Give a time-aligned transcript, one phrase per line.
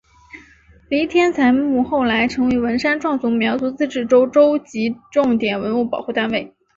[0.89, 6.55] 黎天才墓后来成为文山壮族苗族自治州州级重点文物保护单位。